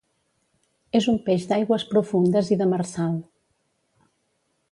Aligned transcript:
És 0.99 1.07
un 1.11 1.19
peix 1.27 1.45
d'aigües 1.51 1.85
profundes 1.91 2.51
i 2.57 2.59
demersal. 2.63 3.15